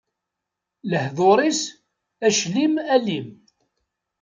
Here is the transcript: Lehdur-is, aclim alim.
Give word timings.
Lehdur-is, 0.89 1.61
aclim 2.27 2.73
alim. 2.95 3.29